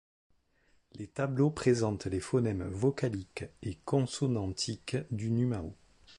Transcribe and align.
Les 0.93 1.05
tableaux 1.05 1.51
présentent 1.51 2.07
les 2.07 2.19
phonèmes 2.21 2.67
vocaliques 2.67 3.45
et 3.61 3.75
consonantiques 3.85 4.97
du 5.11 5.29
numao. 5.29 5.75